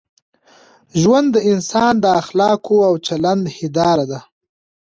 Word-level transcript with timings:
ژوند 1.01 1.27
د 1.33 1.37
انسان 1.51 1.93
د 2.03 2.05
اخلاقو 2.21 2.77
او 2.87 2.93
چلند 3.07 3.43
هنداره 3.55 4.05
ده. 4.11 4.19